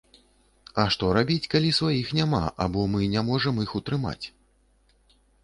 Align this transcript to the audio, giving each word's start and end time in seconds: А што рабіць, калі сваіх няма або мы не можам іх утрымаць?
А 0.83 0.85
што 0.95 1.09
рабіць, 1.17 1.49
калі 1.55 1.69
сваіх 1.79 2.07
няма 2.21 2.41
або 2.67 2.87
мы 2.95 3.11
не 3.13 3.21
можам 3.29 3.61
іх 3.67 3.77
утрымаць? 3.83 4.25